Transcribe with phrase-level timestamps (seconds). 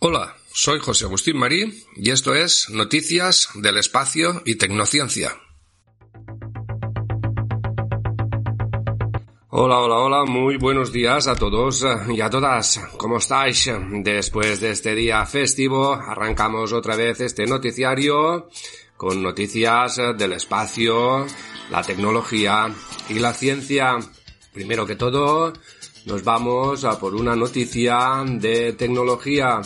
[0.00, 5.36] Hola, soy José Agustín Marí y esto es Noticias del Espacio y Tecnociencia.
[9.50, 12.80] Hola, hola, hola, muy buenos días a todos y a todas.
[12.96, 13.70] ¿Cómo estáis?
[14.02, 18.48] Después de este día festivo, arrancamos otra vez este noticiario
[18.96, 21.26] con noticias del espacio,
[21.70, 22.74] la tecnología
[23.10, 23.98] y la ciencia.
[24.52, 25.52] Primero que todo,
[26.06, 29.60] nos vamos a por una noticia de tecnología.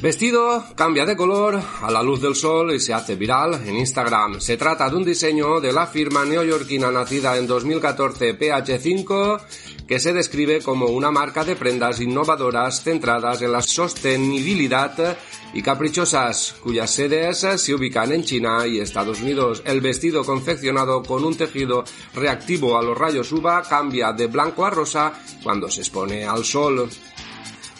[0.00, 4.40] Vestido cambia de color a la luz del sol y se hace viral en Instagram.
[4.40, 9.40] Se trata de un diseño de la firma neoyorquina nacida en 2014 PH5
[9.88, 15.16] que se describe como una marca de prendas innovadoras centradas en la sostenibilidad
[15.54, 19.62] y caprichosas, cuyas sedes se ubican en China y Estados Unidos.
[19.64, 24.70] El vestido confeccionado con un tejido reactivo a los rayos UVA cambia de blanco a
[24.70, 26.86] rosa cuando se expone al sol.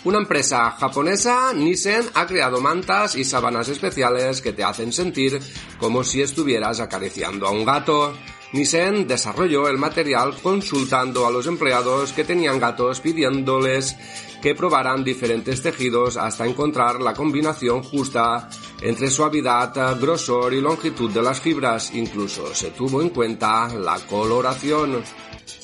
[0.07, 5.41] Una empresa japonesa, Nissen, ha creado mantas y sábanas especiales que te hacen sentir
[5.81, 8.15] como si estuvieras acariciando a un gato.
[8.53, 13.97] Nissen desarrolló el material consultando a los empleados que tenían gatos pidiéndoles
[14.41, 18.49] que probaran diferentes tejidos hasta encontrar la combinación justa
[18.81, 21.93] entre suavidad, grosor y longitud de las fibras.
[21.93, 25.03] Incluso se tuvo en cuenta la coloración.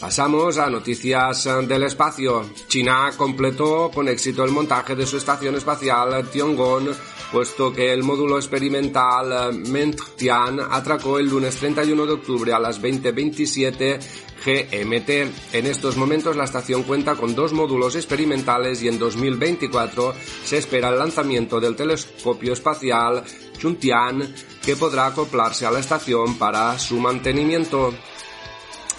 [0.03, 2.51] Pasamos a noticias del espacio.
[2.67, 6.89] China completó con éxito el montaje de su estación espacial Tiangong
[7.31, 14.01] puesto que el módulo experimental Mengtian atracó el lunes 31 de octubre a las 20:27
[14.45, 15.55] GMT.
[15.55, 20.15] En estos momentos la estación cuenta con dos módulos experimentales y en 2024
[20.45, 23.23] se espera el lanzamiento del telescopio espacial
[23.57, 24.35] Chuntian
[24.65, 27.95] que podrá acoplarse a la estación para su mantenimiento.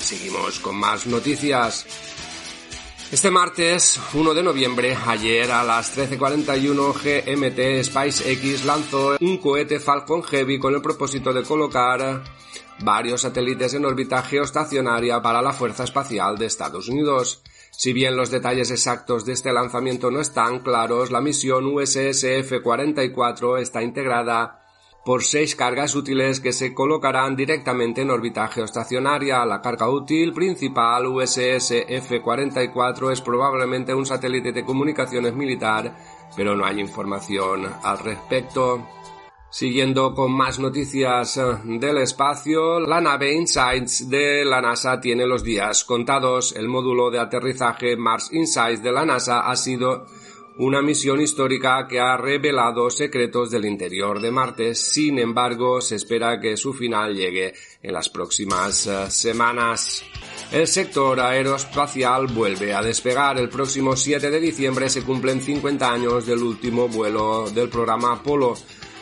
[0.04, 1.86] Seguimos con más noticias.
[3.10, 10.22] Este martes 1 de noviembre, ayer a las 13.41 GMT, SpaceX lanzó un cohete Falcon
[10.22, 12.22] Heavy con el propósito de colocar
[12.80, 17.42] varios satélites en órbita geoestacionaria para la Fuerza Espacial de Estados Unidos.
[17.72, 23.62] Si bien los detalles exactos de este lanzamiento no están claros, la misión USS F-44
[23.62, 24.63] está integrada
[25.04, 29.46] por seis cargas útiles que se colocarán directamente en órbita geoestacionaria.
[29.46, 35.96] La carga útil principal USS F-44 es probablemente un satélite de comunicaciones militar,
[36.36, 38.88] pero no hay información al respecto.
[39.54, 45.44] Siguiendo con más noticias eh, del espacio, la nave Insights de la NASA tiene los
[45.44, 46.56] días contados.
[46.56, 50.08] El módulo de aterrizaje Mars Insights de la NASA ha sido
[50.58, 54.76] una misión histórica que ha revelado secretos del interior de Marte.
[54.76, 60.04] Sin embargo, se espera que su final llegue en las próximas eh, semanas.
[60.52, 63.40] El sector aeroespacial vuelve a despegar.
[63.40, 68.54] El próximo 7 de diciembre se cumplen 50 años del último vuelo del programa Apolo.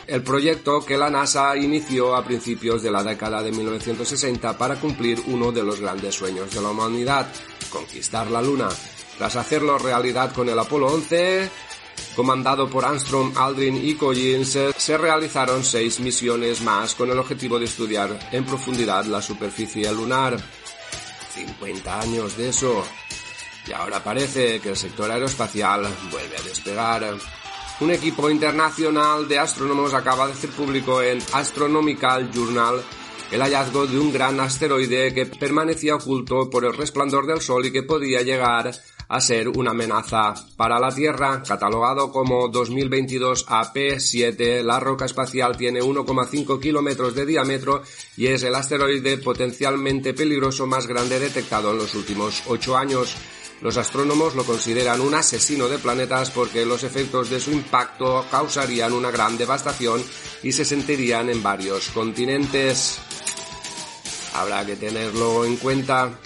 [0.06, 5.22] El proyecto que la NASA inició a principios de la década de 1960 para cumplir
[5.26, 7.30] uno de los grandes sueños de la humanidad,
[7.70, 8.68] conquistar la Luna.
[9.22, 11.48] Tras hacerlo realidad con el Apolo 11,
[12.16, 17.66] comandado por Armstrong, Aldrin y Collins, se realizaron seis misiones más con el objetivo de
[17.66, 20.36] estudiar en profundidad la superficie lunar.
[21.36, 22.84] 50 años de eso.
[23.68, 27.14] Y ahora parece que el sector aeroespacial vuelve a despegar.
[27.78, 32.82] Un equipo internacional de astrónomos acaba de hacer público en Astronomical Journal
[33.32, 37.72] el hallazgo de un gran asteroide que permanecía oculto por el resplandor del Sol y
[37.72, 38.70] que podía llegar
[39.12, 41.42] a ser una amenaza para la Tierra.
[41.46, 47.82] Catalogado como 2022 AP7, la roca espacial tiene 1,5 kilómetros de diámetro
[48.16, 53.14] y es el asteroide potencialmente peligroso más grande detectado en los últimos ocho años.
[53.60, 58.94] Los astrónomos lo consideran un asesino de planetas porque los efectos de su impacto causarían
[58.94, 60.02] una gran devastación
[60.42, 62.98] y se sentirían en varios continentes.
[64.34, 66.18] Habrá que tenerlo en cuenta.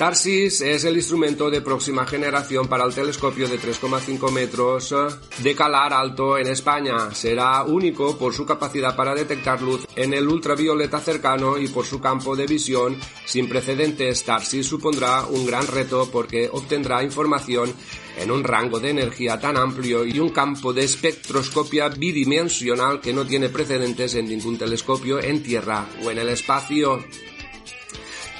[0.00, 4.94] Tarsis es el instrumento de próxima generación para el telescopio de 3,5 metros
[5.42, 7.14] de calar alto en España.
[7.14, 12.00] Será único por su capacidad para detectar luz en el ultravioleta cercano y por su
[12.00, 14.24] campo de visión sin precedentes.
[14.24, 17.70] Tarsis supondrá un gran reto porque obtendrá información
[18.16, 23.26] en un rango de energía tan amplio y un campo de espectroscopia bidimensional que no
[23.26, 27.04] tiene precedentes en ningún telescopio en tierra o en el espacio.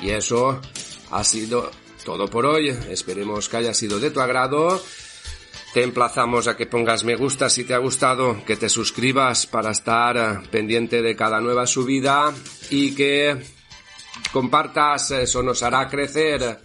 [0.01, 0.59] Y eso
[1.11, 1.71] ha sido
[2.05, 2.69] todo por hoy.
[2.69, 4.83] Esperemos que haya sido de tu agrado.
[5.73, 9.71] Te emplazamos a que pongas me gusta si te ha gustado, que te suscribas para
[9.71, 12.35] estar pendiente de cada nueva subida
[12.71, 13.37] y que
[14.33, 16.61] compartas, eso nos hará crecer.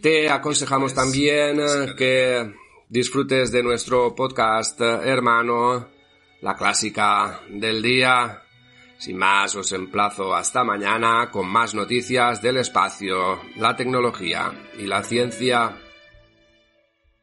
[0.00, 1.58] Te aconsejamos también
[1.96, 2.54] que
[2.88, 5.88] disfrutes de nuestro podcast hermano,
[6.40, 8.42] la clásica del día.
[8.98, 15.02] Sin más, os emplazo hasta mañana con más noticias del espacio, la tecnología y la
[15.02, 15.76] ciencia.